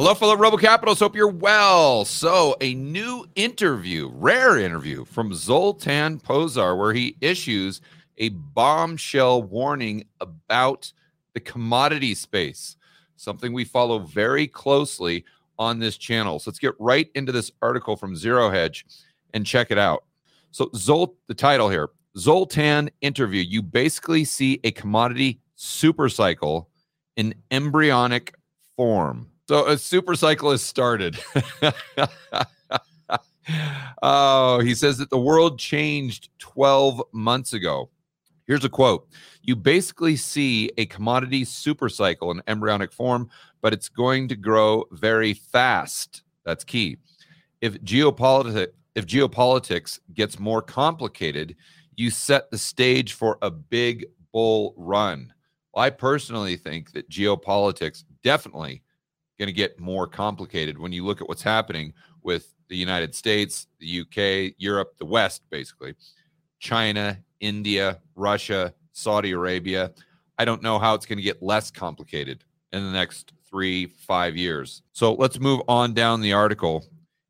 Hello, 0.00 0.14
fellow 0.14 0.34
Rebel 0.34 0.56
Capitals. 0.56 0.98
Hope 0.98 1.14
you're 1.14 1.28
well. 1.28 2.06
So, 2.06 2.56
a 2.62 2.72
new 2.72 3.26
interview, 3.34 4.08
rare 4.14 4.56
interview 4.56 5.04
from 5.04 5.34
Zoltan 5.34 6.18
Pozsar, 6.18 6.78
where 6.78 6.94
he 6.94 7.18
issues 7.20 7.82
a 8.16 8.30
bombshell 8.30 9.42
warning 9.42 10.06
about 10.22 10.90
the 11.34 11.40
commodity 11.40 12.14
space, 12.14 12.78
something 13.16 13.52
we 13.52 13.66
follow 13.66 13.98
very 13.98 14.46
closely 14.46 15.26
on 15.58 15.78
this 15.78 15.98
channel. 15.98 16.38
So, 16.38 16.48
let's 16.48 16.58
get 16.58 16.72
right 16.78 17.10
into 17.14 17.30
this 17.30 17.52
article 17.60 17.94
from 17.94 18.16
Zero 18.16 18.48
Hedge 18.48 18.86
and 19.34 19.44
check 19.44 19.70
it 19.70 19.76
out. 19.76 20.04
So, 20.50 20.68
Zolt, 20.68 21.12
the 21.26 21.34
title 21.34 21.68
here 21.68 21.90
Zoltan 22.16 22.90
interview. 23.02 23.42
You 23.42 23.60
basically 23.60 24.24
see 24.24 24.60
a 24.64 24.70
commodity 24.70 25.42
super 25.56 26.08
cycle 26.08 26.70
in 27.18 27.34
embryonic 27.50 28.32
form. 28.78 29.26
So 29.50 29.66
a 29.66 29.76
super 29.76 30.14
cycle 30.14 30.52
has 30.52 30.62
started. 30.62 31.18
oh, 34.00 34.60
he 34.60 34.76
says 34.76 34.98
that 34.98 35.10
the 35.10 35.18
world 35.18 35.58
changed 35.58 36.28
12 36.38 37.02
months 37.10 37.52
ago. 37.52 37.90
Here's 38.46 38.64
a 38.64 38.68
quote 38.68 39.08
You 39.42 39.56
basically 39.56 40.14
see 40.14 40.70
a 40.78 40.86
commodity 40.86 41.44
super 41.44 41.88
cycle 41.88 42.30
in 42.30 42.40
embryonic 42.46 42.92
form, 42.92 43.28
but 43.60 43.72
it's 43.72 43.88
going 43.88 44.28
to 44.28 44.36
grow 44.36 44.84
very 44.92 45.34
fast. 45.34 46.22
That's 46.44 46.62
key. 46.62 46.98
If 47.60 47.74
geopolitics 47.82 48.68
if 48.94 49.04
geopolitics 49.04 49.98
gets 50.14 50.38
more 50.38 50.62
complicated, 50.62 51.56
you 51.96 52.10
set 52.10 52.52
the 52.52 52.58
stage 52.58 53.14
for 53.14 53.36
a 53.42 53.50
big 53.50 54.06
bull 54.32 54.74
run. 54.76 55.34
I 55.74 55.90
personally 55.90 56.54
think 56.54 56.92
that 56.92 57.10
geopolitics 57.10 58.04
definitely 58.22 58.84
going 59.40 59.48
to 59.48 59.52
get 59.54 59.80
more 59.80 60.06
complicated 60.06 60.78
when 60.78 60.92
you 60.92 61.04
look 61.04 61.22
at 61.22 61.28
what's 61.28 61.42
happening 61.42 61.94
with 62.22 62.54
the 62.68 62.76
United 62.76 63.14
States, 63.14 63.66
the 63.80 64.02
UK, 64.02 64.54
Europe, 64.58 64.92
the 64.98 65.06
West, 65.06 65.42
basically, 65.48 65.94
China, 66.58 67.18
India, 67.40 67.98
Russia, 68.14 68.74
Saudi 68.92 69.30
Arabia. 69.30 69.92
I 70.38 70.44
don't 70.44 70.62
know 70.62 70.78
how 70.78 70.94
it's 70.94 71.06
going 71.06 71.16
to 71.16 71.22
get 71.22 71.42
less 71.42 71.70
complicated 71.70 72.44
in 72.72 72.84
the 72.84 72.92
next 72.92 73.32
three, 73.48 73.86
five 73.86 74.36
years. 74.36 74.82
So 74.92 75.14
let's 75.14 75.40
move 75.40 75.62
on 75.66 75.94
down 75.94 76.20
the 76.20 76.34
article. 76.34 76.84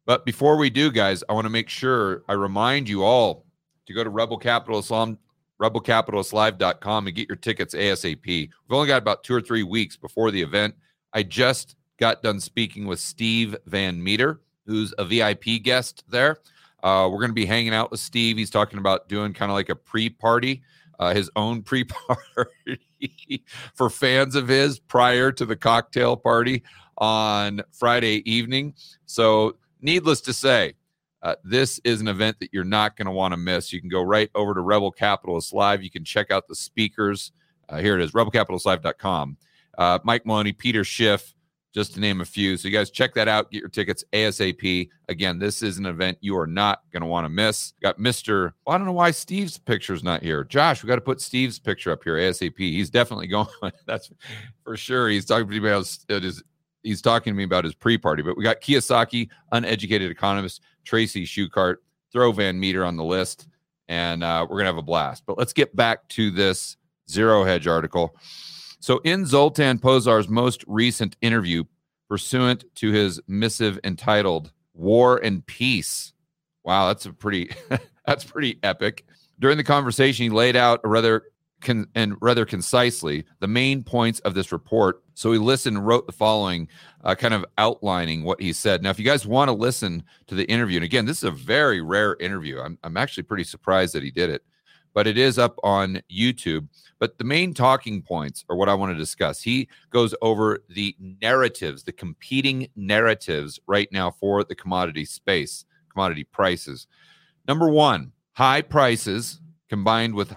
But 0.05 0.27
before 0.27 0.57
we 0.57 0.69
do, 0.69 0.91
guys, 0.91 1.23
I 1.29 1.33
want 1.33 1.45
to 1.45 1.51
make 1.51 1.69
sure 1.69 2.25
I 2.29 2.33
remind 2.33 2.89
you 2.89 3.05
all 3.05 3.47
to 3.87 3.93
go 3.95 4.03
to 4.03 4.11
Rebel 4.11 4.37
Capitalist 4.37 4.91
Live, 4.91 5.17
rebelcapitalistlive.com 5.63 7.07
and 7.07 7.15
get 7.15 7.29
your 7.29 7.37
tickets 7.37 7.75
ASAP. 7.75 8.27
We've 8.27 8.51
only 8.69 8.89
got 8.89 8.99
about 8.99 9.23
two 9.23 9.35
or 9.35 9.41
three 9.41 9.63
weeks 9.63 9.97
before 9.97 10.33
the 10.33 10.43
event. 10.43 10.75
I 11.13 11.23
just 11.23 11.77
got 12.01 12.23
done 12.23 12.41
speaking 12.41 12.87
with 12.87 12.99
Steve 12.99 13.55
Van 13.67 14.03
Meter, 14.03 14.41
who's 14.67 14.95
a 14.99 15.05
VIP 15.05 15.63
guest 15.63 16.03
there. 16.09 16.39
Uh, 16.83 17.09
we're 17.13 17.19
going 17.19 17.31
to 17.31 17.35
be 17.35 17.47
hanging 17.47 17.75
out 17.75 17.91
with 17.91 18.01
Steve. 18.01 18.39
He's 18.39 18.51
talking 18.51 18.79
about 18.79 19.09
doing 19.09 19.35
kind 19.35 19.51
of 19.51 19.55
like 19.55 19.69
a 19.69 19.77
pre 19.77 20.09
party, 20.09 20.63
uh, 20.99 21.15
his 21.15 21.31
own 21.37 21.63
pre 21.63 21.85
party 21.85 23.45
for 23.75 23.91
fans 23.91 24.35
of 24.35 24.49
his 24.49 24.79
prior 24.79 25.31
to 25.33 25.45
the 25.45 25.57
cocktail 25.57 26.17
party 26.17 26.63
on 26.97 27.61
Friday 27.71 28.29
evening. 28.31 28.75
So, 29.05 29.57
needless 29.83 30.23
to 30.23 30.33
say, 30.33 30.75
uh, 31.23 31.35
this 31.45 31.81
is 31.85 32.01
an 32.01 32.09
event 32.09 32.39
that 32.41 32.49
you're 32.53 32.65
not 32.65 32.97
going 32.97 33.07
to 33.07 33.13
want 33.13 33.33
to 33.33 33.37
miss. 33.37 33.73
You 33.73 33.81
can 33.81 33.91
go 33.91 34.03
right 34.03 34.31
over 34.35 34.55
to 34.55 34.61
Rebel 34.61 34.91
Capitalist 34.91 35.53
Live. 35.53 35.83
You 35.83 35.91
can 35.91 36.05
check 36.05 36.31
out 36.31 36.49
the 36.49 36.55
speakers. 36.55 37.33
Uh, 37.69 37.79
here 37.79 37.99
it 37.99 38.03
is, 38.03 38.13
rebelcapitalistlive.com. 38.13 39.37
Uh, 39.77 39.99
Mike 40.03 40.25
Maloney, 40.25 40.53
Peter 40.53 40.83
Schiff, 40.83 41.35
just 41.73 41.95
to 41.95 42.01
name 42.01 42.21
a 42.21 42.25
few. 42.25 42.57
So 42.57 42.69
you 42.69 42.77
guys 42.77 42.91
check 42.91 43.15
that 43.15 43.29
out. 43.29 43.51
Get 43.51 43.61
your 43.61 43.69
tickets 43.69 44.05
ASAP. 44.13 44.89
Again, 45.09 45.39
this 45.39 45.63
is 45.63 45.79
an 45.79 45.87
event 45.87 46.19
you 46.21 46.37
are 46.37 46.47
not 46.47 46.83
going 46.93 47.03
to 47.03 47.07
want 47.07 47.25
to 47.25 47.29
miss. 47.29 47.75
Got 47.81 47.99
Mr. 47.99 48.53
Well, 48.67 48.75
I 48.75 48.79
don't 48.79 48.87
know 48.87 48.93
why 48.93 49.13
Steve's 49.13 49.59
picture's 49.59 50.03
not 50.03 50.23
here. 50.23 50.45
Josh, 50.45 50.83
we 50.83 50.89
got 50.89 50.97
to 50.97 51.01
put 51.01 51.21
Steve's 51.21 51.59
picture 51.59 51.93
up 51.93 52.03
here 52.03 52.17
ASAP. 52.17 52.59
He's 52.59 52.91
definitely 52.91 53.27
going. 53.29 53.47
That's 53.87 54.11
for 54.65 54.77
sure. 54.77 55.09
He's 55.09 55.25
talking 55.25 55.47
to 55.47 55.53
me 55.53 55.59
about 55.59 55.87
his, 56.09 56.43
he's 56.83 57.03
talking 57.03 57.33
to 57.33 57.37
me 57.37 57.45
about 57.45 57.65
his 57.65 57.75
pre-party. 57.75 58.23
But 58.23 58.37
we 58.37 58.43
got 58.43 58.61
Kiyosaki, 58.61 59.29
uneducated 59.53 60.11
economist, 60.11 60.63
Tracy 60.85 61.25
Schuchart, 61.25 61.77
throw 62.13 62.33
Van 62.33 62.59
Meter 62.59 62.85
on 62.85 62.97
the 62.97 63.05
list, 63.05 63.47
and 63.89 64.25
uh, 64.25 64.47
we're 64.49 64.57
gonna 64.57 64.69
have 64.69 64.77
a 64.77 64.83
blast. 64.83 65.25
But 65.27 65.39
let's 65.39 65.53
get 65.53 65.75
back 65.77 66.09
to 66.11 66.31
this 66.31 66.77
zero 67.09 67.45
hedge 67.45 67.67
article. 67.67 68.17
So, 68.81 68.99
in 69.05 69.27
Zoltan 69.27 69.79
Pozsar's 69.79 70.29
most 70.29 70.65
recent 70.67 71.17
interview, 71.21 71.65
pursuant 72.09 72.65
to 72.77 72.91
his 72.91 73.21
missive 73.29 73.79
entitled 73.85 74.53
"War 74.75 75.19
and 75.19 75.45
Peace," 75.47 76.13
wow, 76.65 76.89
that's 76.89 77.07
a 77.07 77.13
pretty 77.13 77.51
that's 78.07 78.25
pretty 78.25 78.59
epic. 78.63 79.05
During 79.39 79.59
the 79.59 79.65
conversation, 79.65 80.25
he 80.25 80.31
laid 80.31 80.57
out 80.57 80.81
rather 80.83 81.25
con- 81.61 81.89
and 81.95 82.17
rather 82.21 82.45
concisely 82.45 83.25
the 83.41 83.47
main 83.47 83.83
points 83.83 84.21
of 84.21 84.35
this 84.35 84.53
report. 84.53 85.03
So 85.15 85.33
he 85.33 85.39
listened 85.39 85.77
and 85.77 85.87
wrote 85.87 86.07
the 86.07 86.13
following, 86.13 86.69
uh, 87.05 87.15
kind 87.15 87.35
of 87.35 87.45
outlining 87.59 88.25
what 88.25 88.41
he 88.41 88.53
said. 88.53 88.83
Now, 88.83 88.91
if 88.91 88.99
you 88.99 89.05
guys 89.05 89.27
want 89.27 89.49
to 89.49 89.53
listen 89.53 90.03
to 90.27 90.35
the 90.35 90.45
interview, 90.51 90.79
and 90.79 90.85
again, 90.85 91.05
this 91.05 91.19
is 91.19 91.25
a 91.25 91.31
very 91.31 91.81
rare 91.81 92.17
interview. 92.21 92.61
I'm, 92.61 92.79
I'm 92.83 92.97
actually 92.97 93.25
pretty 93.25 93.45
surprised 93.45 93.95
that 93.95 94.03
he 94.03 94.11
did 94.11 94.31
it 94.31 94.43
but 94.95 95.07
it 95.07 95.19
is 95.19 95.39
up 95.39 95.59
on 95.63 96.01
YouTube. 96.11 96.69
But 96.99 97.19
the 97.19 97.25
main 97.25 97.55
talking 97.55 98.03
points 98.03 98.45
are 98.49 98.57
what 98.57 98.69
I 98.69 98.75
want 98.75 98.93
to 98.93 98.99
discuss. 98.99 99.43
He 99.43 99.69
goes 99.91 100.15
over 100.21 100.61
the 100.69 100.95
narratives, 101.23 101.83
the 101.83 101.93
competing 101.93 102.69
narratives 102.77 103.59
right 103.67 103.89
now 103.91 104.11
for 104.11 104.45
the 104.45 104.55
commodity 104.55 105.05
space, 105.05 105.65
commodity 105.91 106.25
prices. 106.25 106.87
Number 107.49 107.69
one, 107.69 108.13
high 108.33 108.63
prices 108.63 109.41
combined 109.69 110.15
with 110.15 110.35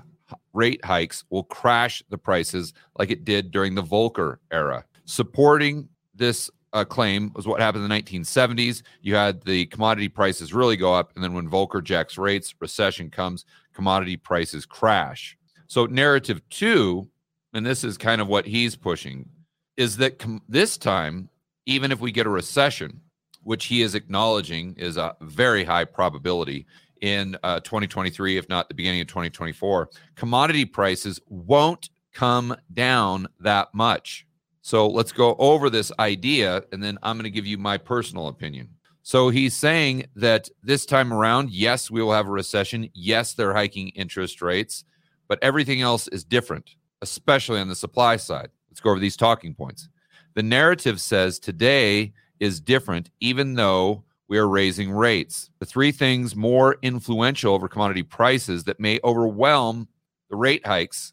rate 0.54 0.84
hikes 0.86 1.24
will 1.30 1.44
crash 1.44 2.04
the 2.10 2.18
prices 2.18 2.74
like 2.98 3.12
it 3.12 3.26
did 3.26 3.52
during 3.52 3.76
the 3.76 3.84
Volcker 3.84 4.38
era. 4.52 4.86
Supporting 5.06 5.90
this 6.16 6.50
uh, 6.74 6.84
claim 6.84 7.32
was 7.36 7.48
what 7.48 7.60
happened 7.60 7.84
in 7.84 7.90
the 7.90 7.96
1970s. 7.96 8.82
You 9.02 9.16
had 9.16 9.44
the 9.44 9.66
commodity 9.68 10.10
prices 10.10 10.54
really 10.54 10.76
go 10.76 10.94
up, 10.94 11.12
and 11.16 11.24
then 11.24 11.34
when 11.34 11.50
Volcker 11.50 11.84
jacks 11.84 12.18
rates, 12.18 12.56
recession 12.60 13.10
comes, 13.10 13.46
commodity 13.74 14.18
prices 14.18 14.66
crash. 14.66 15.38
So, 15.68 15.86
narrative 15.86 16.42
two, 16.50 17.10
and 17.54 17.66
this 17.66 17.84
is 17.84 17.98
kind 17.98 18.22
of 18.22 18.28
what 18.28 18.46
he's 18.46 18.76
pushing, 18.76 19.30
is 19.78 19.98
that 19.98 20.20
com- 20.20 20.42
this 20.48 20.78
time, 20.78 21.30
even 21.66 21.92
if 21.92 22.00
we 22.00 22.12
get 22.12 22.28
a 22.28 22.30
recession, 22.30 23.02
which 23.42 23.66
he 23.66 23.82
is 23.82 23.96
acknowledging 23.96 24.76
is 24.78 24.98
a 24.98 25.16
very 25.22 25.64
high 25.64 25.86
probability 25.86 26.66
in 27.02 27.36
uh, 27.44 27.60
2023, 27.60 28.38
if 28.38 28.48
not 28.48 28.70
the 28.70 28.76
beginning 28.76 29.02
of 29.02 29.08
2024, 29.08 29.90
commodity 30.16 30.64
prices 30.64 31.20
won't 31.28 31.90
come 32.14 32.56
down 32.72 33.28
that 33.42 33.74
much. 33.74 34.26
So 34.62 34.88
let's 34.88 35.12
go 35.12 35.36
over 35.38 35.70
this 35.70 35.92
idea, 36.00 36.64
and 36.72 36.82
then 36.82 36.98
I'm 37.04 37.18
going 37.18 37.26
to 37.26 37.30
give 37.30 37.46
you 37.46 37.58
my 37.58 37.78
personal 37.78 38.28
opinion. 38.30 38.70
So 39.06 39.30
he's 39.30 39.54
saying 39.54 40.06
that 40.16 40.50
this 40.64 40.86
time 40.86 41.12
around, 41.12 41.52
yes, 41.52 41.92
we 41.92 42.02
will 42.02 42.14
have 42.14 42.28
a 42.28 42.32
recession. 42.32 42.90
Yes, 42.94 43.34
they're 43.34 43.54
hiking 43.54 43.90
interest 43.90 44.42
rates, 44.42 44.86
but 45.28 45.40
everything 45.42 45.82
else 45.82 46.08
is 46.08 46.24
different, 46.24 46.76
especially 47.02 47.60
on 47.60 47.68
the 47.68 47.76
supply 47.76 48.16
side. 48.16 48.50
Let's 48.70 48.80
go 48.80 48.92
over 48.92 49.02
these 49.02 49.18
talking 49.18 49.54
points. 49.54 49.90
The 50.36 50.44
narrative 50.44 51.02
says 51.02 51.38
today 51.38 52.14
is 52.40 52.62
different, 52.62 53.10
even 53.20 53.56
though 53.56 54.06
we 54.30 54.38
are 54.38 54.48
raising 54.48 54.90
rates. 54.90 55.50
The 55.60 55.66
three 55.66 55.92
things 55.92 56.34
more 56.34 56.78
influential 56.82 57.54
over 57.54 57.68
commodity 57.68 58.04
prices 58.04 58.64
that 58.64 58.80
may 58.80 59.02
overwhelm 59.04 59.90
the 60.30 60.38
rate 60.38 60.66
hikes 60.66 61.12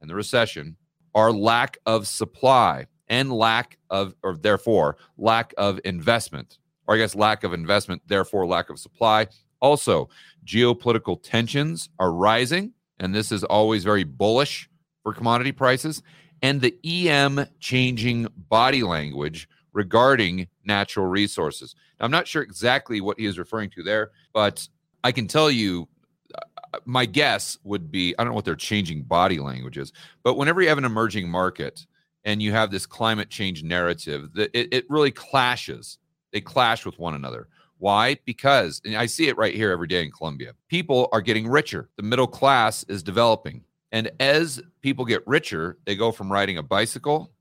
and 0.00 0.08
the 0.08 0.14
recession 0.14 0.76
are 1.14 1.32
lack 1.32 1.76
of 1.86 2.06
supply 2.06 2.86
and 3.08 3.32
lack 3.32 3.78
of, 3.90 4.14
or 4.22 4.36
therefore, 4.36 4.96
lack 5.18 5.52
of 5.58 5.80
investment, 5.84 6.58
or 6.86 6.94
I 6.94 6.98
guess 6.98 7.14
lack 7.14 7.44
of 7.44 7.52
investment, 7.52 8.02
therefore, 8.06 8.46
lack 8.46 8.70
of 8.70 8.78
supply. 8.78 9.28
Also, 9.60 10.08
geopolitical 10.44 11.22
tensions 11.22 11.88
are 11.98 12.12
rising, 12.12 12.72
and 12.98 13.14
this 13.14 13.30
is 13.30 13.44
always 13.44 13.84
very 13.84 14.04
bullish 14.04 14.68
for 15.02 15.12
commodity 15.12 15.52
prices, 15.52 16.02
and 16.42 16.60
the 16.60 16.76
EM 16.84 17.46
changing 17.60 18.26
body 18.48 18.82
language 18.82 19.48
regarding 19.72 20.48
natural 20.64 21.06
resources. 21.06 21.74
Now, 21.98 22.06
I'm 22.06 22.10
not 22.10 22.26
sure 22.26 22.42
exactly 22.42 23.00
what 23.00 23.18
he 23.18 23.26
is 23.26 23.38
referring 23.38 23.70
to 23.70 23.82
there, 23.82 24.10
but 24.32 24.66
I 25.04 25.12
can 25.12 25.28
tell 25.28 25.50
you 25.50 25.88
uh, 26.34 26.78
my 26.84 27.06
guess 27.06 27.58
would 27.64 27.90
be 27.90 28.14
I 28.18 28.24
don't 28.24 28.32
know 28.32 28.36
what 28.36 28.44
they're 28.44 28.56
changing 28.56 29.04
body 29.04 29.38
language 29.38 29.78
is, 29.78 29.92
but 30.22 30.34
whenever 30.34 30.60
you 30.60 30.68
have 30.68 30.78
an 30.78 30.84
emerging 30.84 31.28
market, 31.28 31.86
and 32.24 32.42
you 32.42 32.52
have 32.52 32.70
this 32.70 32.86
climate 32.86 33.30
change 33.30 33.62
narrative 33.62 34.30
that 34.34 34.50
it, 34.54 34.72
it 34.72 34.86
really 34.88 35.10
clashes 35.10 35.98
they 36.32 36.40
clash 36.40 36.84
with 36.84 36.98
one 36.98 37.14
another. 37.14 37.48
Why? 37.78 38.16
Because 38.24 38.80
and 38.84 38.96
i 38.96 39.06
see 39.06 39.28
it 39.28 39.36
right 39.36 39.54
here 39.54 39.70
every 39.72 39.88
day 39.88 40.04
in 40.04 40.10
colombia 40.10 40.52
people 40.68 41.08
are 41.12 41.20
getting 41.20 41.48
richer. 41.48 41.88
The 41.96 42.02
middle 42.02 42.26
class 42.26 42.84
is 42.84 43.02
developing. 43.02 43.64
And 43.90 44.10
as 44.20 44.62
people 44.80 45.04
get 45.04 45.26
richer 45.26 45.78
they 45.84 45.96
go 45.96 46.12
from 46.12 46.32
riding 46.32 46.58
a 46.58 46.62
bicycle 46.62 47.32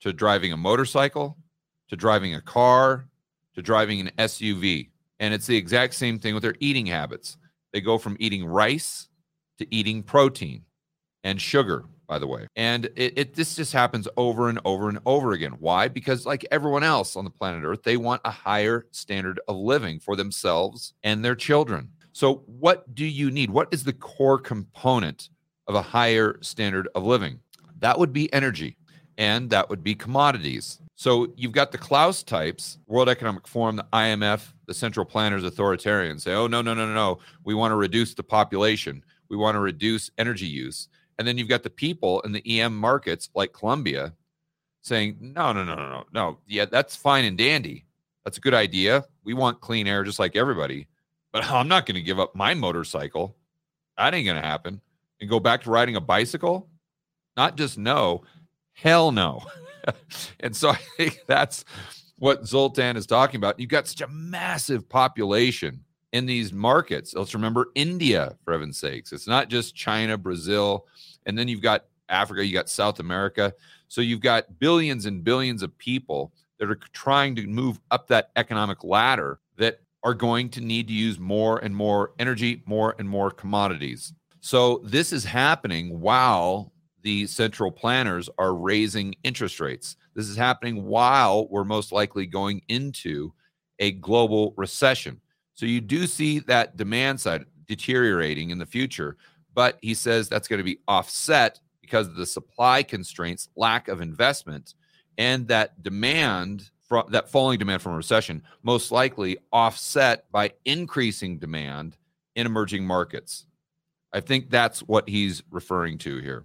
to 0.00 0.12
driving 0.12 0.52
a 0.52 0.56
motorcycle 0.56 1.36
to 1.88 1.96
driving 1.96 2.34
a 2.34 2.40
car 2.40 3.06
to 3.54 3.62
driving 3.62 4.00
an 4.00 4.10
SUV. 4.18 4.90
And 5.18 5.32
it's 5.32 5.46
the 5.46 5.56
exact 5.56 5.94
same 5.94 6.18
thing 6.18 6.34
with 6.34 6.42
their 6.42 6.54
eating 6.60 6.86
habits. 6.86 7.38
They 7.72 7.80
go 7.80 7.98
from 7.98 8.16
eating 8.20 8.44
rice 8.44 9.08
to 9.58 9.74
eating 9.74 10.02
protein 10.02 10.62
and 11.24 11.40
sugar, 11.40 11.84
by 12.06 12.18
the 12.18 12.26
way. 12.26 12.46
And 12.56 12.86
it, 12.96 13.12
it, 13.16 13.34
this 13.34 13.56
just 13.56 13.72
happens 13.72 14.08
over 14.16 14.48
and 14.48 14.60
over 14.64 14.88
and 14.88 14.98
over 15.06 15.32
again. 15.32 15.52
Why? 15.58 15.88
Because 15.88 16.26
like 16.26 16.46
everyone 16.50 16.82
else 16.82 17.16
on 17.16 17.24
the 17.24 17.30
planet 17.30 17.64
Earth, 17.64 17.82
they 17.82 17.96
want 17.96 18.22
a 18.24 18.30
higher 18.30 18.86
standard 18.92 19.40
of 19.48 19.56
living 19.56 20.00
for 20.00 20.16
themselves 20.16 20.94
and 21.02 21.24
their 21.24 21.34
children. 21.34 21.90
So 22.12 22.44
what 22.46 22.94
do 22.94 23.04
you 23.04 23.30
need? 23.30 23.50
What 23.50 23.68
is 23.72 23.84
the 23.84 23.92
core 23.92 24.38
component 24.38 25.30
of 25.66 25.74
a 25.74 25.82
higher 25.82 26.38
standard 26.40 26.88
of 26.94 27.04
living? 27.04 27.40
That 27.80 27.98
would 27.98 28.12
be 28.12 28.32
energy 28.32 28.76
and 29.18 29.50
that 29.50 29.68
would 29.68 29.82
be 29.82 29.94
commodities. 29.94 30.78
So 30.94 31.32
you've 31.36 31.52
got 31.52 31.72
the 31.72 31.78
Klaus 31.78 32.22
types, 32.22 32.78
World 32.86 33.10
Economic 33.10 33.46
Forum, 33.46 33.76
the 33.76 33.86
IMF, 33.92 34.52
the 34.66 34.72
central 34.72 35.04
planners, 35.04 35.44
authoritarians 35.44 36.22
say, 36.22 36.32
oh, 36.32 36.46
no, 36.46 36.62
no, 36.62 36.72
no, 36.72 36.86
no, 36.86 36.94
no. 36.94 37.18
We 37.44 37.54
want 37.54 37.72
to 37.72 37.76
reduce 37.76 38.14
the 38.14 38.22
population. 38.22 39.04
We 39.28 39.36
want 39.36 39.56
to 39.56 39.60
reduce 39.60 40.10
energy 40.16 40.46
use. 40.46 40.88
And 41.18 41.26
then 41.26 41.38
you've 41.38 41.48
got 41.48 41.62
the 41.62 41.70
people 41.70 42.20
in 42.22 42.32
the 42.32 42.60
EM 42.60 42.76
markets 42.76 43.30
like 43.34 43.52
Colombia 43.52 44.12
saying, 44.82 45.16
no, 45.20 45.52
no, 45.52 45.64
no, 45.64 45.74
no, 45.74 45.88
no, 45.88 46.04
no. 46.12 46.38
Yeah, 46.46 46.66
that's 46.66 46.94
fine 46.94 47.24
and 47.24 47.38
dandy. 47.38 47.86
That's 48.24 48.38
a 48.38 48.40
good 48.40 48.54
idea. 48.54 49.04
We 49.24 49.34
want 49.34 49.60
clean 49.60 49.86
air 49.86 50.04
just 50.04 50.18
like 50.18 50.36
everybody. 50.36 50.88
But 51.32 51.44
I'm 51.50 51.68
not 51.68 51.86
going 51.86 51.96
to 51.96 52.02
give 52.02 52.20
up 52.20 52.34
my 52.34 52.54
motorcycle. 52.54 53.36
That 53.96 54.14
ain't 54.14 54.26
going 54.26 54.40
to 54.40 54.46
happen. 54.46 54.80
And 55.20 55.30
go 55.30 55.40
back 55.40 55.62
to 55.62 55.70
riding 55.70 55.96
a 55.96 56.00
bicycle? 56.00 56.68
Not 57.36 57.56
just 57.56 57.78
no, 57.78 58.22
hell 58.74 59.12
no. 59.12 59.42
and 60.40 60.54
so 60.54 60.70
I 60.70 60.78
think 60.96 61.20
that's 61.26 61.64
what 62.18 62.46
Zoltan 62.46 62.96
is 62.96 63.06
talking 63.06 63.38
about. 63.38 63.58
You've 63.58 63.70
got 63.70 63.86
such 63.86 64.02
a 64.02 64.08
massive 64.08 64.88
population 64.88 65.84
in 66.12 66.26
these 66.26 66.52
markets. 66.52 67.14
Let's 67.14 67.34
remember 67.34 67.68
India, 67.74 68.36
for 68.44 68.52
heaven's 68.52 68.78
sakes. 68.78 69.12
It's 69.12 69.26
not 69.26 69.48
just 69.48 69.74
China, 69.74 70.16
Brazil, 70.16 70.86
and 71.26 71.36
then 71.36 71.48
you've 71.48 71.62
got 71.62 71.84
Africa, 72.08 72.44
you 72.44 72.52
got 72.52 72.68
South 72.68 73.00
America. 73.00 73.52
So 73.88 74.00
you've 74.00 74.20
got 74.20 74.58
billions 74.58 75.06
and 75.06 75.22
billions 75.22 75.62
of 75.62 75.76
people 75.78 76.32
that 76.58 76.70
are 76.70 76.78
trying 76.92 77.34
to 77.36 77.46
move 77.46 77.80
up 77.90 78.06
that 78.08 78.30
economic 78.36 78.82
ladder 78.84 79.40
that 79.58 79.80
are 80.02 80.14
going 80.14 80.48
to 80.50 80.60
need 80.60 80.86
to 80.88 80.94
use 80.94 81.18
more 81.18 81.58
and 81.58 81.74
more 81.74 82.12
energy, 82.18 82.62
more 82.66 82.94
and 82.98 83.08
more 83.08 83.30
commodities. 83.30 84.12
So 84.40 84.80
this 84.84 85.12
is 85.12 85.24
happening 85.24 86.00
while 86.00 86.72
the 87.02 87.26
central 87.26 87.70
planners 87.70 88.28
are 88.38 88.54
raising 88.54 89.14
interest 89.22 89.60
rates. 89.60 89.96
This 90.14 90.28
is 90.28 90.36
happening 90.36 90.84
while 90.84 91.48
we're 91.48 91.64
most 91.64 91.92
likely 91.92 92.26
going 92.26 92.62
into 92.68 93.32
a 93.78 93.92
global 93.92 94.54
recession. 94.56 95.20
So 95.56 95.64
you 95.64 95.80
do 95.80 96.06
see 96.06 96.38
that 96.40 96.76
demand 96.76 97.18
side 97.18 97.46
deteriorating 97.66 98.50
in 98.50 98.58
the 98.58 98.66
future, 98.66 99.16
but 99.54 99.78
he 99.80 99.94
says 99.94 100.28
that's 100.28 100.48
going 100.48 100.58
to 100.58 100.64
be 100.64 100.80
offset 100.86 101.60
because 101.80 102.08
of 102.08 102.16
the 102.16 102.26
supply 102.26 102.82
constraints, 102.82 103.48
lack 103.56 103.88
of 103.88 104.02
investment, 104.02 104.74
and 105.16 105.48
that 105.48 105.82
demand 105.82 106.70
from 106.82 107.06
that 107.08 107.30
falling 107.30 107.58
demand 107.58 107.80
from 107.80 107.94
a 107.94 107.96
recession 107.96 108.42
most 108.62 108.92
likely 108.92 109.38
offset 109.50 110.30
by 110.30 110.52
increasing 110.66 111.38
demand 111.38 111.96
in 112.34 112.44
emerging 112.44 112.86
markets. 112.86 113.46
I 114.12 114.20
think 114.20 114.50
that's 114.50 114.80
what 114.80 115.08
he's 115.08 115.42
referring 115.50 115.96
to 115.98 116.18
here. 116.18 116.44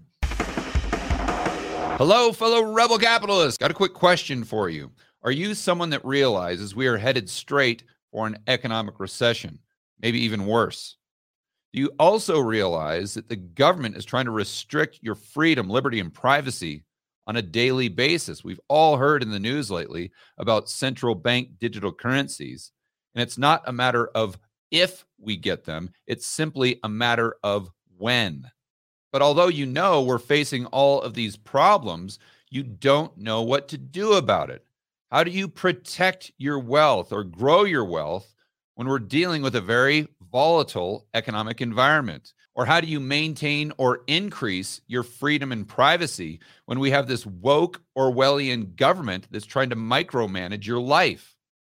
Hello, 1.98 2.31
fellow 2.31 2.72
rebel 2.72 2.98
capitalists. 2.98 3.58
Got 3.58 3.72
a 3.72 3.75
quick 3.75 3.94
question 3.94 4.46
for 4.46 4.69
you. 4.69 4.90
Are 5.24 5.31
you 5.31 5.54
someone 5.54 5.90
that 5.90 6.04
realizes 6.06 6.74
we 6.74 6.88
are 6.88 6.98
headed 6.98 7.30
straight 7.30 7.84
or 8.12 8.28
an 8.28 8.38
economic 8.48 9.00
recession, 9.00 9.60
maybe 10.02 10.19
even 10.22 10.46
worse. 10.46 10.98
Do 11.74 11.80
you 11.80 11.92
also 12.00 12.40
realize 12.40 13.13
that 13.13 13.30
the 13.30 13.38
government 13.38 13.96
is 13.96 14.04
trying 14.04 14.25
to 14.25 14.31
restrict 14.31 15.00
your 15.02 15.16
freedom, 15.16 15.69
liberty, 15.69 16.00
and 16.00 16.13
privacy 16.13 16.84
on 17.28 17.38
a 17.38 17.42
daily 17.42 17.88
basis? 17.88 18.44
We've 18.44 18.60
all 18.68 18.98
heard 18.98 19.24
in 19.24 19.31
the 19.31 19.40
news 19.40 19.72
lately 19.72 20.12
about 20.38 20.69
central 20.69 21.16
bank 21.16 21.60
digital 21.60 21.94
currencies. 21.94 22.72
And 23.16 23.22
it's 23.22 23.38
not 23.38 23.63
a 23.68 23.74
matter 23.74 24.08
of 24.16 24.38
if 24.69 25.06
we 25.18 25.38
get 25.38 25.63
them, 25.63 25.92
it's 26.08 26.25
simply 26.25 26.80
a 26.84 26.90
matter 26.90 27.36
of 27.44 27.69
when. 27.98 28.50
But 29.12 29.22
although 29.22 29.48
you 29.48 29.66
know 29.66 30.02
we're 30.02 30.18
facing 30.18 30.66
all 30.68 31.02
of 31.02 31.13
these 31.13 31.36
problems, 31.36 32.19
you 32.50 32.63
don't 32.63 33.18
know 33.18 33.42
what 33.42 33.68
to 33.69 33.78
do 33.78 34.13
about 34.13 34.50
it. 34.50 34.66
How 35.12 35.25
do 35.25 35.31
you 35.31 35.50
protect 35.50 36.31
your 36.38 36.58
wealth 36.58 37.12
or 37.12 37.25
grow 37.25 37.66
your 37.66 37.84
wealth 37.84 38.34
when 38.75 38.88
we're 38.88 38.98
dealing 39.00 39.42
with 39.42 39.58
a 39.58 39.62
very 39.62 40.08
volatile 40.31 41.06
economic 41.13 41.60
environment? 41.60 42.34
Or 42.56 42.66
how 42.66 42.80
do 42.80 42.88
you 42.88 43.02
maintain 43.02 43.74
or 43.78 44.04
increase 44.08 44.80
your 44.88 45.04
freedom 45.04 45.52
and 45.52 45.68
privacy 45.68 46.40
when 46.63 46.80
we 46.80 46.92
have 46.92 47.08
this 47.08 47.25
woke 47.25 47.81
Orwellian 47.98 48.78
government 48.78 49.28
that's 49.31 49.46
trying 49.46 49.69
to 49.72 49.75
micromanage 49.75 50.66
your 50.66 50.80
life? 50.80 51.36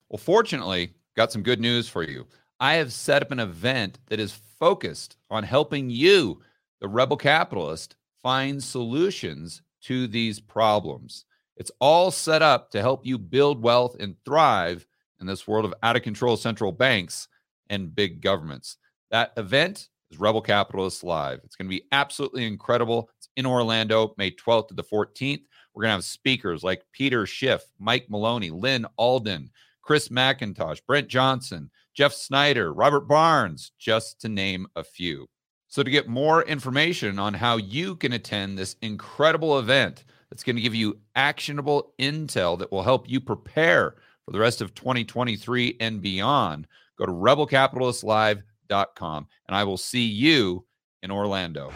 Well, 0.10 0.20
fortunately, 0.20 0.94
got 1.16 1.32
some 1.32 1.42
good 1.42 1.60
news 1.60 1.90
for 1.90 2.04
you. 2.04 2.28
I 2.60 2.76
have 2.76 2.94
set 2.94 3.24
up 3.24 3.32
an 3.32 3.40
event 3.40 3.98
that 4.10 4.20
is 4.20 4.40
focused 4.60 5.18
on 5.32 5.44
helping 5.44 5.90
you, 5.90 6.40
the 6.82 6.88
rebel 6.88 7.18
capitalist, 7.18 7.96
find 8.22 8.64
solutions 8.64 9.64
to 9.82 10.06
these 10.06 10.40
problems. 10.40 11.26
It's 11.56 11.72
all 11.80 12.12
set 12.12 12.42
up 12.42 12.72
to 12.72 12.82
help 12.82 13.06
you 13.06 13.18
build 13.18 13.62
wealth 13.62 13.96
and 14.00 14.16
thrive 14.26 14.88
in 15.20 15.28
this 15.28 15.48
world 15.48 15.66
of 15.66 15.74
out 15.84 15.96
of 15.96 16.02
control 16.02 16.38
central 16.38 16.72
banks 16.72 17.28
and 17.70 17.94
big 17.94 18.22
governments. 18.22 18.78
That 19.12 19.34
event 19.38 19.90
is 20.10 20.20
Rebel 20.20 20.42
Capitalists 20.42 21.04
Live. 21.04 21.42
It's 21.44 21.56
going 21.56 21.68
to 21.68 21.76
be 21.76 21.86
absolutely 21.92 22.46
incredible. 22.46 23.10
It's 23.18 23.30
in 23.36 23.46
Orlando, 23.46 24.14
May 24.18 24.32
12th 24.32 24.70
to 24.70 24.74
the 24.74 24.84
14th. 24.84 25.44
We're 25.74 25.84
going 25.84 25.90
to 25.90 25.96
have 25.96 26.06
speakers 26.06 26.64
like 26.64 26.86
Peter 26.92 27.26
Schiff, 27.26 27.64
Mike 27.80 28.08
Maloney, 28.10 28.50
Lyn 28.50 28.86
Alden, 28.98 29.50
Chris 29.82 30.10
MacIntosh, 30.10 30.82
Brent 30.88 31.08
Johnson, 31.08 31.70
Jeff 31.94 32.14
Snyder, 32.14 32.74
Robert 32.74 33.08
Barnes, 33.08 33.72
just 33.78 34.20
to 34.22 34.30
name 34.30 34.68
a 34.76 34.84
few. 34.84 35.28
So, 35.68 35.82
to 35.82 35.90
get 35.90 36.08
more 36.08 36.44
information 36.44 37.18
on 37.18 37.34
how 37.34 37.58
you 37.58 37.96
can 37.96 38.14
attend 38.14 38.58
this 38.58 38.76
incredible 38.82 39.58
event, 39.58 40.04
that's 40.34 40.44
going 40.44 40.56
to 40.56 40.62
give 40.64 40.74
you 40.74 40.98
actionable 41.16 41.94
intel 42.00 42.58
that 42.58 42.72
will 42.72 42.82
help 42.82 43.08
you 43.08 43.22
prepare 43.22 43.94
for 44.26 44.32
the 44.32 44.40
rest 44.40 44.62
of 44.62 44.74
2023 44.74 45.78
and 45.80 46.02
beyond. 46.02 46.66
Go 46.98 47.06
to 47.06 47.12
rebelcapitalistlive.com 47.12 49.28
and 49.48 49.56
I 49.56 49.64
will 49.64 49.78
see 49.78 50.06
you 50.06 50.66
in 51.04 51.12
Orlando. 51.12 51.72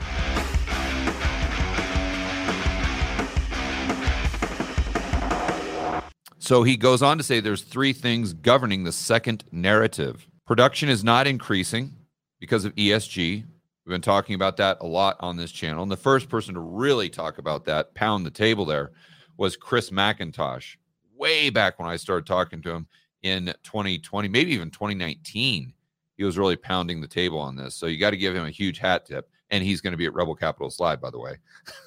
So 6.39 6.63
he 6.63 6.77
goes 6.77 7.03
on 7.03 7.19
to 7.19 7.23
say 7.23 7.39
there's 7.39 7.61
three 7.61 7.93
things 7.93 8.33
governing 8.33 8.85
the 8.85 8.91
second 8.91 9.43
narrative. 9.51 10.27
Production 10.47 10.89
is 10.89 11.03
not 11.03 11.27
increasing 11.27 11.93
because 12.39 12.65
of 12.65 12.73
ESG, 12.73 13.43
We've 13.87 13.93
been 13.93 14.01
talking 14.01 14.35
about 14.35 14.57
that 14.57 14.79
a 14.81 14.85
lot 14.85 15.15
on 15.21 15.37
this 15.37 15.49
channel. 15.49 15.81
And 15.81 15.89
the 15.89 15.95
first 15.95 16.27
person 16.27 16.55
to 16.55 16.59
really 16.59 17.09
talk 17.09 17.37
about 17.37 17.63
that, 17.65 17.95
pound 17.95 18.25
the 18.25 18.29
table 18.29 18.65
there, 18.65 18.91
was 19.37 19.55
Chris 19.55 19.91
MacIntosh. 19.91 20.75
Way 21.15 21.49
back 21.49 21.79
when 21.79 21.87
I 21.87 21.95
started 21.95 22.25
talking 22.25 22.61
to 22.63 22.71
him 22.71 22.87
in 23.21 23.45
2020, 23.63 24.27
maybe 24.27 24.51
even 24.51 24.71
2019, 24.71 25.71
he 26.17 26.23
was 26.25 26.37
really 26.37 26.57
pounding 26.57 26.99
the 26.99 27.07
table 27.07 27.39
on 27.39 27.55
this. 27.55 27.75
So 27.75 27.85
you 27.85 27.97
got 27.97 28.09
to 28.09 28.17
give 28.17 28.35
him 28.35 28.43
a 28.43 28.49
huge 28.49 28.77
hat 28.77 29.05
tip. 29.05 29.29
And 29.51 29.63
he's 29.63 29.79
going 29.79 29.91
to 29.91 29.97
be 29.97 30.05
at 30.05 30.13
Rebel 30.13 30.35
Capitalist 30.35 30.81
Live, 30.81 30.99
by 30.99 31.09
the 31.09 31.19
way. 31.19 31.37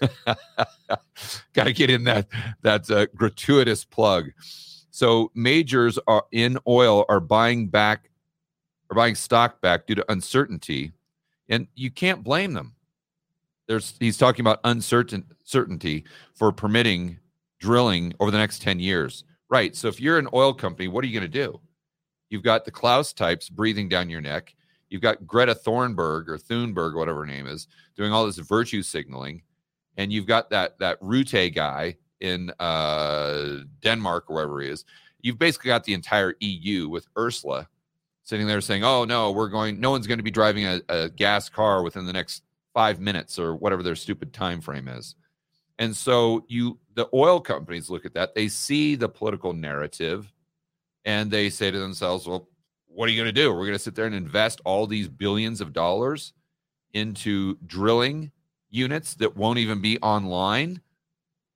got 1.52 1.64
to 1.64 1.74
get 1.74 1.90
in 1.90 2.04
that 2.04 2.28
that 2.62 2.90
uh, 2.90 3.08
gratuitous 3.14 3.84
plug. 3.84 4.30
So 4.90 5.30
majors 5.34 5.98
are 6.06 6.24
in 6.32 6.56
oil 6.66 7.04
are 7.10 7.20
buying 7.20 7.68
back, 7.68 8.08
are 8.90 8.94
buying 8.94 9.16
stock 9.16 9.60
back 9.60 9.86
due 9.86 9.96
to 9.96 10.10
uncertainty 10.10 10.94
and 11.50 11.66
you 11.74 11.90
can't 11.90 12.24
blame 12.24 12.54
them. 12.54 12.74
There's 13.68 13.94
he's 14.00 14.16
talking 14.16 14.40
about 14.40 14.60
uncertain 14.64 15.26
certainty 15.44 16.04
for 16.34 16.52
permitting 16.52 17.18
drilling 17.58 18.14
over 18.18 18.30
the 18.30 18.38
next 18.38 18.62
10 18.62 18.80
years. 18.80 19.24
Right. 19.50 19.76
So 19.76 19.88
if 19.88 20.00
you're 20.00 20.18
an 20.18 20.28
oil 20.32 20.54
company, 20.54 20.88
what 20.88 21.04
are 21.04 21.08
you 21.08 21.18
going 21.18 21.30
to 21.30 21.38
do? 21.38 21.60
You've 22.30 22.44
got 22.44 22.64
the 22.64 22.70
Klaus 22.70 23.12
types 23.12 23.48
breathing 23.48 23.88
down 23.88 24.08
your 24.08 24.20
neck. 24.20 24.54
You've 24.88 25.02
got 25.02 25.26
Greta 25.26 25.54
Thornburg 25.54 26.28
or 26.28 26.38
Thunberg, 26.38 26.96
whatever 26.96 27.20
her 27.20 27.26
name 27.26 27.46
is, 27.46 27.68
doing 27.96 28.12
all 28.12 28.26
this 28.26 28.38
virtue 28.38 28.82
signaling. 28.82 29.42
And 29.96 30.12
you've 30.12 30.26
got 30.26 30.50
that 30.50 30.78
that 30.78 31.00
Rutte 31.00 31.54
guy 31.54 31.96
in 32.20 32.50
uh, 32.60 33.58
Denmark 33.82 34.30
or 34.30 34.36
wherever 34.36 34.60
he 34.60 34.68
is. 34.68 34.84
You've 35.20 35.38
basically 35.38 35.68
got 35.68 35.84
the 35.84 35.94
entire 35.94 36.34
EU 36.40 36.88
with 36.88 37.06
Ursula 37.18 37.68
sitting 38.22 38.46
there 38.46 38.60
saying, 38.60 38.84
"Oh 38.84 39.04
no, 39.04 39.32
we're 39.32 39.48
going. 39.48 39.80
No 39.80 39.90
one's 39.90 40.06
going 40.06 40.18
to 40.18 40.24
be 40.24 40.30
driving 40.30 40.66
a, 40.66 40.80
a 40.88 41.08
gas 41.08 41.48
car 41.48 41.82
within 41.82 42.06
the 42.06 42.12
next 42.12 42.42
five 42.74 43.00
minutes 43.00 43.38
or 43.38 43.54
whatever 43.56 43.82
their 43.82 43.96
stupid 43.96 44.32
time 44.32 44.60
frame 44.60 44.88
is." 44.88 45.14
And 45.80 45.96
so 45.96 46.44
you, 46.46 46.78
the 46.94 47.08
oil 47.14 47.40
companies 47.40 47.88
look 47.88 48.04
at 48.04 48.12
that, 48.12 48.34
they 48.34 48.48
see 48.48 48.96
the 48.96 49.08
political 49.08 49.54
narrative 49.54 50.30
and 51.06 51.30
they 51.30 51.48
say 51.48 51.70
to 51.70 51.78
themselves, 51.78 52.26
well, 52.26 52.50
what 52.86 53.08
are 53.08 53.12
you 53.12 53.16
going 53.16 53.34
to 53.34 53.40
do? 53.40 53.50
We're 53.50 53.64
going 53.64 53.72
to 53.72 53.78
sit 53.78 53.94
there 53.94 54.04
and 54.04 54.14
invest 54.14 54.60
all 54.66 54.86
these 54.86 55.08
billions 55.08 55.62
of 55.62 55.72
dollars 55.72 56.34
into 56.92 57.56
drilling 57.66 58.30
units 58.68 59.14
that 59.14 59.36
won't 59.36 59.58
even 59.58 59.80
be 59.80 59.98
online 60.00 60.82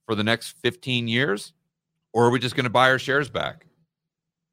for 0.06 0.14
the 0.14 0.24
next 0.24 0.56
15 0.62 1.06
years? 1.06 1.52
Or 2.14 2.24
are 2.24 2.30
we 2.30 2.38
just 2.38 2.56
going 2.56 2.64
to 2.64 2.70
buy 2.70 2.88
our 2.88 2.98
shares 2.98 3.28
back? 3.28 3.66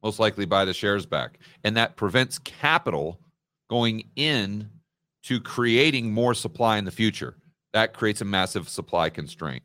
Most 0.02 0.18
likely 0.18 0.44
buy 0.44 0.64
the 0.64 0.74
shares 0.74 1.06
back. 1.06 1.38
And 1.64 1.76
that 1.76 1.96
prevents 1.96 2.38
capital 2.38 3.20
going 3.70 4.08
in 4.16 4.70
to 5.24 5.40
creating 5.40 6.12
more 6.12 6.34
supply 6.34 6.78
in 6.78 6.84
the 6.84 6.90
future. 6.90 7.36
That 7.72 7.94
creates 7.94 8.20
a 8.20 8.24
massive 8.24 8.68
supply 8.68 9.08
constraint. 9.10 9.62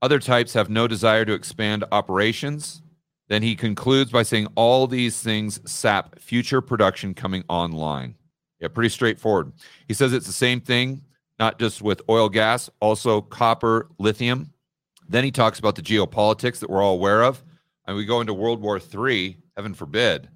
Other 0.00 0.18
types 0.18 0.52
have 0.54 0.68
no 0.68 0.86
desire 0.86 1.24
to 1.24 1.32
expand 1.32 1.84
operations. 1.92 2.82
Then 3.28 3.42
he 3.42 3.56
concludes 3.56 4.10
by 4.10 4.24
saying 4.24 4.48
all 4.56 4.86
these 4.86 5.20
things 5.20 5.60
sap 5.70 6.18
future 6.18 6.60
production 6.60 7.14
coming 7.14 7.44
online. 7.48 8.16
Yeah, 8.60 8.68
pretty 8.68 8.90
straightforward. 8.90 9.52
He 9.88 9.94
says 9.94 10.12
it's 10.12 10.26
the 10.26 10.32
same 10.32 10.60
thing, 10.60 11.02
not 11.38 11.58
just 11.58 11.82
with 11.82 12.02
oil, 12.08 12.28
gas, 12.28 12.68
also 12.80 13.20
copper, 13.20 13.88
lithium. 13.98 14.52
Then 15.08 15.24
he 15.24 15.30
talks 15.30 15.58
about 15.58 15.76
the 15.76 15.82
geopolitics 15.82 16.58
that 16.60 16.70
we're 16.70 16.82
all 16.82 16.94
aware 16.94 17.22
of. 17.22 17.42
And 17.86 17.96
we 17.96 18.04
go 18.04 18.20
into 18.20 18.34
World 18.34 18.60
War 18.60 18.78
III, 18.78 19.36
heaven 19.56 19.74
forbid. 19.74 20.28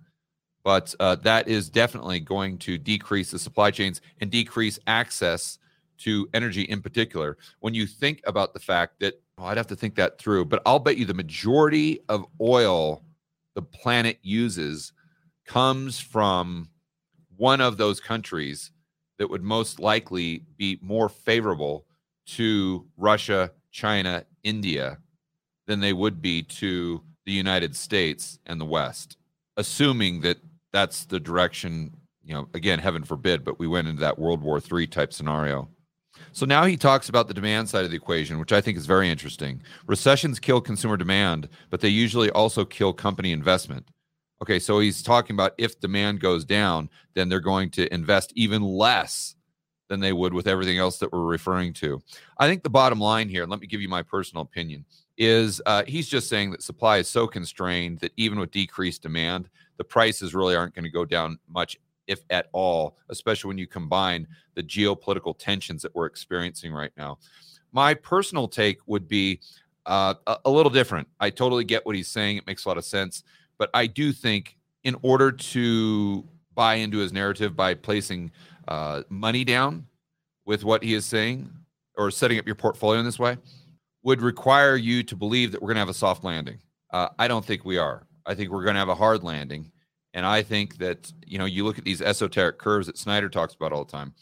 But 0.64 0.94
uh, 0.98 1.16
that 1.16 1.48
is 1.48 1.70
definitely 1.70 2.20
going 2.20 2.58
to 2.58 2.76
decrease 2.76 3.30
the 3.30 3.38
supply 3.38 3.70
chains 3.70 4.00
and 4.20 4.30
decrease 4.30 4.78
access 4.86 5.58
to 5.98 6.28
energy 6.34 6.62
in 6.62 6.82
particular. 6.82 7.38
When 7.60 7.72
you 7.72 7.86
think 7.86 8.20
about 8.26 8.52
the 8.52 8.60
fact 8.60 9.00
that 9.00 9.20
Oh, 9.38 9.44
I'd 9.44 9.58
have 9.58 9.66
to 9.66 9.76
think 9.76 9.96
that 9.96 10.18
through, 10.18 10.46
but 10.46 10.62
I'll 10.64 10.78
bet 10.78 10.96
you 10.96 11.04
the 11.04 11.14
majority 11.14 12.00
of 12.08 12.24
oil 12.40 13.04
the 13.54 13.62
planet 13.62 14.18
uses 14.22 14.92
comes 15.44 16.00
from 16.00 16.70
one 17.36 17.60
of 17.60 17.76
those 17.76 18.00
countries 18.00 18.70
that 19.18 19.28
would 19.28 19.42
most 19.42 19.78
likely 19.78 20.44
be 20.56 20.78
more 20.82 21.08
favorable 21.08 21.86
to 22.26 22.86
Russia, 22.96 23.52
China, 23.70 24.24
India 24.42 24.98
than 25.66 25.80
they 25.80 25.92
would 25.92 26.22
be 26.22 26.42
to 26.42 27.02
the 27.26 27.32
United 27.32 27.76
States 27.76 28.38
and 28.46 28.60
the 28.60 28.64
West, 28.64 29.16
assuming 29.56 30.20
that 30.22 30.38
that's 30.72 31.04
the 31.04 31.20
direction, 31.20 31.94
you 32.24 32.32
know, 32.34 32.48
again, 32.54 32.78
heaven 32.78 33.02
forbid, 33.02 33.44
but 33.44 33.58
we 33.58 33.66
went 33.66 33.88
into 33.88 34.00
that 34.00 34.18
World 34.18 34.42
War 34.42 34.60
III 34.60 34.86
type 34.86 35.12
scenario. 35.12 35.68
So 36.32 36.46
now 36.46 36.64
he 36.64 36.76
talks 36.76 37.08
about 37.08 37.28
the 37.28 37.34
demand 37.34 37.68
side 37.68 37.84
of 37.84 37.90
the 37.90 37.96
equation, 37.96 38.38
which 38.38 38.52
I 38.52 38.60
think 38.60 38.78
is 38.78 38.86
very 38.86 39.10
interesting. 39.10 39.62
Recessions 39.86 40.38
kill 40.38 40.60
consumer 40.60 40.96
demand, 40.96 41.48
but 41.70 41.80
they 41.80 41.88
usually 41.88 42.30
also 42.30 42.64
kill 42.64 42.92
company 42.92 43.32
investment. 43.32 43.88
Okay, 44.42 44.58
so 44.58 44.80
he's 44.80 45.02
talking 45.02 45.34
about 45.34 45.54
if 45.56 45.80
demand 45.80 46.20
goes 46.20 46.44
down, 46.44 46.90
then 47.14 47.28
they're 47.28 47.40
going 47.40 47.70
to 47.70 47.92
invest 47.92 48.32
even 48.34 48.62
less 48.62 49.35
than 49.88 50.00
they 50.00 50.12
would 50.12 50.34
with 50.34 50.46
everything 50.46 50.78
else 50.78 50.98
that 50.98 51.12
we're 51.12 51.24
referring 51.24 51.72
to. 51.74 52.00
I 52.38 52.48
think 52.48 52.62
the 52.62 52.70
bottom 52.70 53.00
line 53.00 53.28
here, 53.28 53.46
let 53.46 53.60
me 53.60 53.66
give 53.66 53.80
you 53.80 53.88
my 53.88 54.02
personal 54.02 54.42
opinion, 54.42 54.84
is 55.16 55.62
uh, 55.66 55.84
he's 55.86 56.08
just 56.08 56.28
saying 56.28 56.50
that 56.50 56.62
supply 56.62 56.98
is 56.98 57.08
so 57.08 57.26
constrained 57.26 57.98
that 58.00 58.12
even 58.16 58.38
with 58.38 58.50
decreased 58.50 59.02
demand, 59.02 59.48
the 59.78 59.84
prices 59.84 60.34
really 60.34 60.56
aren't 60.56 60.74
going 60.74 60.84
to 60.84 60.90
go 60.90 61.04
down 61.04 61.38
much 61.48 61.78
if 62.06 62.20
at 62.30 62.48
all, 62.52 62.96
especially 63.08 63.48
when 63.48 63.58
you 63.58 63.66
combine 63.66 64.26
the 64.54 64.62
geopolitical 64.62 65.36
tensions 65.36 65.82
that 65.82 65.94
we're 65.94 66.06
experiencing 66.06 66.72
right 66.72 66.92
now. 66.96 67.18
My 67.72 67.94
personal 67.94 68.48
take 68.48 68.78
would 68.86 69.08
be 69.08 69.40
uh, 69.86 70.14
a, 70.26 70.38
a 70.44 70.50
little 70.50 70.70
different. 70.70 71.08
I 71.20 71.30
totally 71.30 71.64
get 71.64 71.84
what 71.84 71.96
he's 71.96 72.08
saying, 72.08 72.36
it 72.36 72.46
makes 72.46 72.64
a 72.64 72.68
lot 72.68 72.78
of 72.78 72.84
sense. 72.84 73.22
But 73.58 73.70
I 73.74 73.86
do 73.86 74.12
think 74.12 74.56
in 74.84 74.96
order 75.02 75.32
to 75.32 76.24
buy 76.54 76.74
into 76.76 76.98
his 76.98 77.12
narrative 77.12 77.56
by 77.56 77.74
placing 77.74 78.30
uh, 78.68 79.02
money 79.08 79.44
down 79.44 79.86
with 80.44 80.64
what 80.64 80.82
he 80.82 80.94
is 80.94 81.04
saying 81.04 81.50
or 81.96 82.10
setting 82.10 82.38
up 82.38 82.46
your 82.46 82.54
portfolio 82.54 82.98
in 82.98 83.04
this 83.04 83.18
way 83.18 83.36
would 84.02 84.20
require 84.20 84.76
you 84.76 85.02
to 85.02 85.16
believe 85.16 85.52
that 85.52 85.60
we're 85.60 85.66
going 85.66 85.76
to 85.76 85.80
have 85.80 85.88
a 85.88 85.94
soft 85.94 86.22
landing. 86.24 86.58
Uh, 86.92 87.08
I 87.18 87.26
don't 87.26 87.44
think 87.44 87.64
we 87.64 87.78
are. 87.78 88.06
I 88.24 88.34
think 88.34 88.50
we're 88.50 88.62
going 88.62 88.74
to 88.74 88.80
have 88.80 88.88
a 88.88 88.94
hard 88.94 89.22
landing. 89.24 89.72
And 90.14 90.24
I 90.24 90.42
think 90.42 90.78
that, 90.78 91.12
you 91.26 91.38
know, 91.38 91.44
you 91.44 91.64
look 91.64 91.78
at 91.78 91.84
these 91.84 92.00
esoteric 92.00 92.58
curves 92.58 92.86
that 92.86 92.96
Snyder 92.96 93.28
talks 93.28 93.54
about 93.54 93.72
all 93.72 93.84
the 93.84 93.92
time, 93.92 94.14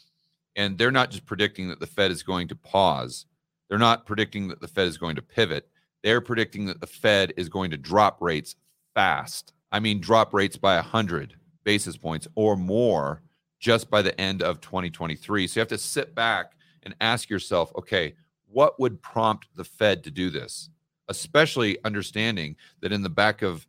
and 0.55 0.77
they're 0.77 0.91
not 0.91 1.11
just 1.11 1.25
predicting 1.25 1.69
that 1.69 1.79
the 1.79 1.87
Fed 1.87 2.11
is 2.11 2.23
going 2.23 2.47
to 2.49 2.55
pause. 2.55 3.25
They're 3.69 3.77
not 3.77 4.05
predicting 4.05 4.47
that 4.49 4.59
the 4.59 4.67
Fed 4.67 4.87
is 4.87 4.97
going 4.97 5.15
to 5.15 5.21
pivot. 5.21 5.69
They're 6.03 6.21
predicting 6.21 6.65
that 6.65 6.81
the 6.81 6.87
Fed 6.87 7.33
is 7.37 7.49
going 7.49 7.71
to 7.71 7.77
drop 7.77 8.21
rates 8.21 8.55
fast. 8.93 9.53
I 9.71 9.79
mean, 9.79 10.01
drop 10.01 10.33
rates 10.33 10.57
by 10.57 10.75
100 10.75 11.35
basis 11.63 11.97
points 11.97 12.27
or 12.35 12.55
more 12.55 13.21
just 13.65 13.89
by 13.89 13.99
the 13.99 14.21
end 14.21 14.43
of 14.43 14.61
2023. 14.61 15.47
So 15.47 15.57
you 15.57 15.61
have 15.61 15.67
to 15.69 15.77
sit 15.79 16.13
back 16.13 16.51
and 16.83 16.93
ask 17.01 17.31
yourself, 17.31 17.71
okay, 17.75 18.13
what 18.45 18.79
would 18.79 19.01
prompt 19.01 19.47
the 19.55 19.63
Fed 19.63 20.03
to 20.03 20.11
do 20.11 20.29
this? 20.29 20.69
Especially 21.07 21.83
understanding 21.83 22.57
that 22.81 22.91
in 22.91 23.01
the 23.01 23.09
back 23.09 23.41
of 23.41 23.65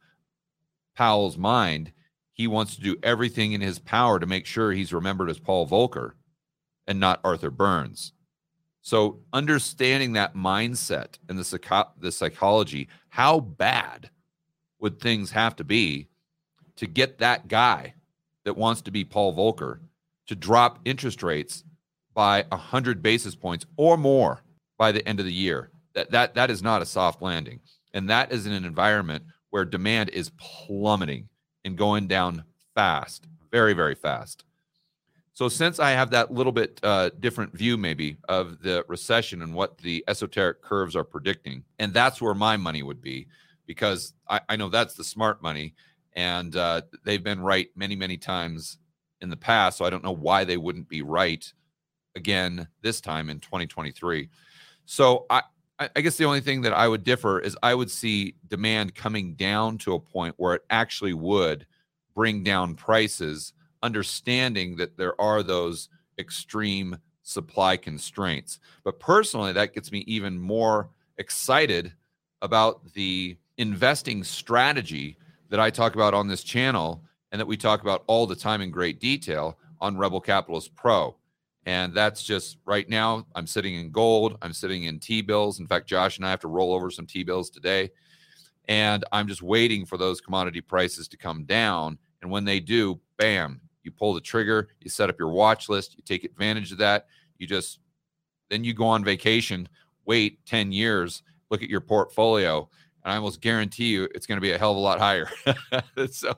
Powell's 0.94 1.38
mind, 1.38 1.92
he 2.34 2.46
wants 2.46 2.76
to 2.76 2.82
do 2.82 2.96
everything 3.02 3.52
in 3.52 3.62
his 3.62 3.78
power 3.78 4.20
to 4.20 4.26
make 4.26 4.44
sure 4.44 4.70
he's 4.70 4.92
remembered 4.92 5.30
as 5.30 5.38
Paul 5.38 5.66
Volcker 5.66 6.12
and 6.86 7.00
not 7.00 7.22
Arthur 7.24 7.50
Burns. 7.50 8.12
So 8.82 9.20
understanding 9.32 10.12
that 10.12 10.34
mindset 10.34 11.14
and 11.30 11.38
the, 11.38 11.44
psycho- 11.44 11.92
the 11.98 12.12
psychology, 12.12 12.88
how 13.08 13.40
bad 13.40 14.10
would 14.78 15.00
things 15.00 15.30
have 15.30 15.56
to 15.56 15.64
be 15.64 16.08
to 16.76 16.86
get 16.86 17.16
that 17.16 17.48
guy 17.48 17.94
that 18.46 18.56
wants 18.56 18.80
to 18.82 18.90
be 18.90 19.04
Paul 19.04 19.34
Volcker 19.34 19.80
to 20.28 20.34
drop 20.34 20.78
interest 20.86 21.22
rates 21.22 21.64
by 22.14 22.44
100 22.48 23.02
basis 23.02 23.34
points 23.34 23.66
or 23.76 23.98
more 23.98 24.42
by 24.78 24.92
the 24.92 25.06
end 25.06 25.20
of 25.20 25.26
the 25.26 25.32
year? 25.32 25.70
That, 25.94 26.12
that, 26.12 26.34
that 26.36 26.50
is 26.50 26.62
not 26.62 26.80
a 26.80 26.86
soft 26.86 27.20
landing. 27.20 27.60
And 27.92 28.08
that 28.08 28.32
is 28.32 28.46
in 28.46 28.52
an 28.52 28.64
environment 28.64 29.24
where 29.50 29.64
demand 29.64 30.10
is 30.10 30.30
plummeting 30.38 31.28
and 31.64 31.76
going 31.76 32.06
down 32.06 32.44
fast, 32.74 33.26
very, 33.50 33.72
very 33.72 33.94
fast. 33.94 34.44
So, 35.32 35.50
since 35.50 35.78
I 35.78 35.90
have 35.90 36.10
that 36.12 36.32
little 36.32 36.52
bit 36.52 36.80
uh, 36.82 37.10
different 37.20 37.52
view, 37.52 37.76
maybe, 37.76 38.16
of 38.26 38.62
the 38.62 38.86
recession 38.88 39.42
and 39.42 39.52
what 39.52 39.76
the 39.78 40.02
esoteric 40.08 40.62
curves 40.62 40.96
are 40.96 41.04
predicting, 41.04 41.64
and 41.78 41.92
that's 41.92 42.22
where 42.22 42.34
my 42.34 42.56
money 42.56 42.82
would 42.82 43.02
be, 43.02 43.26
because 43.66 44.14
I, 44.28 44.40
I 44.48 44.56
know 44.56 44.70
that's 44.70 44.94
the 44.94 45.04
smart 45.04 45.42
money, 45.42 45.74
and 46.16 46.56
uh, 46.56 46.82
they've 47.04 47.22
been 47.22 47.40
right 47.40 47.68
many, 47.76 47.94
many 47.94 48.16
times 48.16 48.78
in 49.20 49.30
the 49.30 49.36
past. 49.36 49.78
So, 49.78 49.84
I 49.84 49.90
don't 49.90 50.02
know 50.02 50.12
why 50.14 50.44
they 50.44 50.56
wouldn't 50.56 50.88
be 50.88 51.02
right 51.02 51.50
again 52.16 52.66
this 52.82 53.00
time 53.00 53.30
in 53.30 53.38
2023. 53.38 54.28
So, 54.86 55.26
I, 55.30 55.42
I 55.78 56.00
guess 56.00 56.16
the 56.16 56.24
only 56.24 56.40
thing 56.40 56.62
that 56.62 56.72
I 56.72 56.88
would 56.88 57.04
differ 57.04 57.38
is 57.38 57.56
I 57.62 57.74
would 57.74 57.90
see 57.90 58.34
demand 58.48 58.94
coming 58.94 59.34
down 59.34 59.76
to 59.78 59.94
a 59.94 60.00
point 60.00 60.34
where 60.38 60.54
it 60.54 60.62
actually 60.70 61.12
would 61.12 61.66
bring 62.14 62.42
down 62.42 62.74
prices, 62.74 63.52
understanding 63.82 64.76
that 64.76 64.96
there 64.96 65.20
are 65.20 65.42
those 65.42 65.90
extreme 66.18 66.96
supply 67.22 67.76
constraints. 67.76 68.58
But 68.84 68.98
personally, 69.00 69.52
that 69.52 69.74
gets 69.74 69.92
me 69.92 69.98
even 70.06 70.38
more 70.38 70.88
excited 71.18 71.92
about 72.40 72.92
the 72.94 73.36
investing 73.58 74.24
strategy 74.24 75.18
that 75.48 75.60
I 75.60 75.70
talk 75.70 75.94
about 75.94 76.14
on 76.14 76.28
this 76.28 76.42
channel 76.42 77.02
and 77.32 77.40
that 77.40 77.46
we 77.46 77.56
talk 77.56 77.82
about 77.82 78.04
all 78.06 78.26
the 78.26 78.36
time 78.36 78.60
in 78.60 78.70
great 78.70 79.00
detail 79.00 79.58
on 79.80 79.96
Rebel 79.96 80.20
Capitalist 80.20 80.74
Pro. 80.74 81.16
And 81.66 81.92
that's 81.92 82.22
just 82.22 82.58
right 82.64 82.88
now. 82.88 83.26
I'm 83.34 83.46
sitting 83.46 83.74
in 83.74 83.90
gold. 83.90 84.38
I'm 84.40 84.52
sitting 84.52 84.84
in 84.84 85.00
T 85.00 85.20
bills. 85.20 85.58
In 85.58 85.66
fact, 85.66 85.88
Josh 85.88 86.16
and 86.16 86.26
I 86.26 86.30
have 86.30 86.40
to 86.40 86.48
roll 86.48 86.72
over 86.72 86.90
some 86.90 87.06
T 87.06 87.24
bills 87.24 87.50
today. 87.50 87.90
And 88.68 89.04
I'm 89.12 89.26
just 89.26 89.42
waiting 89.42 89.84
for 89.84 89.96
those 89.96 90.20
commodity 90.20 90.60
prices 90.60 91.08
to 91.08 91.16
come 91.16 91.44
down. 91.44 91.98
And 92.22 92.30
when 92.30 92.44
they 92.44 92.60
do, 92.60 93.00
bam, 93.16 93.60
you 93.82 93.90
pull 93.90 94.14
the 94.14 94.20
trigger, 94.20 94.68
you 94.80 94.90
set 94.90 95.10
up 95.10 95.18
your 95.18 95.30
watch 95.30 95.68
list, 95.68 95.96
you 95.96 96.02
take 96.04 96.24
advantage 96.24 96.72
of 96.72 96.78
that. 96.78 97.06
You 97.38 97.46
just, 97.46 97.80
then 98.48 98.64
you 98.64 98.72
go 98.72 98.86
on 98.86 99.04
vacation, 99.04 99.68
wait 100.04 100.44
10 100.46 100.72
years, 100.72 101.22
look 101.50 101.62
at 101.62 101.70
your 101.70 101.80
portfolio, 101.80 102.68
and 103.06 103.12
I 103.12 103.16
almost 103.18 103.40
guarantee 103.40 103.86
you 103.86 104.08
it's 104.16 104.26
going 104.26 104.36
to 104.36 104.42
be 104.42 104.50
a 104.50 104.58
hell 104.58 104.72
of 104.72 104.78
a 104.78 104.80
lot 104.80 104.98
higher. 104.98 105.30
so 106.10 106.34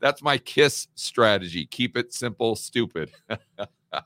that's 0.00 0.20
my 0.20 0.36
KISS 0.36 0.88
strategy. 0.96 1.64
Keep 1.64 1.96
it 1.96 2.12
simple, 2.12 2.56
stupid. 2.56 3.12
All 3.94 4.00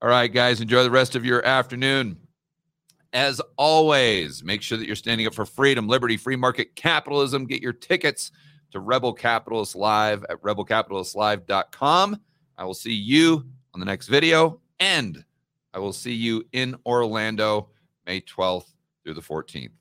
right, 0.00 0.32
guys, 0.32 0.60
enjoy 0.60 0.84
the 0.84 0.90
rest 0.90 1.16
of 1.16 1.24
your 1.24 1.44
afternoon. 1.44 2.18
As 3.12 3.40
always, 3.58 4.44
make 4.44 4.62
sure 4.62 4.78
that 4.78 4.86
you're 4.86 4.94
standing 4.94 5.26
up 5.26 5.34
for 5.34 5.44
freedom, 5.44 5.88
liberty, 5.88 6.16
free 6.16 6.36
market 6.36 6.76
capitalism. 6.76 7.46
Get 7.46 7.60
your 7.60 7.72
tickets 7.72 8.30
to 8.70 8.78
Rebel 8.78 9.12
Capitalist 9.12 9.74
Live 9.74 10.24
at 10.30 10.40
rebelcapitalistlive.com. 10.40 12.20
I 12.56 12.64
will 12.64 12.74
see 12.74 12.94
you 12.94 13.44
on 13.74 13.80
the 13.80 13.86
next 13.86 14.06
video, 14.06 14.60
and 14.78 15.24
I 15.74 15.80
will 15.80 15.92
see 15.92 16.14
you 16.14 16.44
in 16.52 16.76
Orlando 16.86 17.70
May 18.06 18.20
12th 18.20 18.72
through 19.02 19.14
the 19.14 19.20
14th. 19.20 19.79